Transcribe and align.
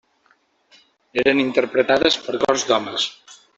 Eren 1.25 1.43
interpretades 1.43 2.19
per 2.25 2.41
cors 2.47 2.67
d'homes. 2.71 3.07